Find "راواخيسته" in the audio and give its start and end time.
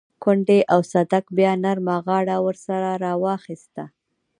3.03-3.83